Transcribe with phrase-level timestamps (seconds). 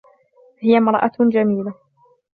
[0.59, 1.73] هي امراة جميلة.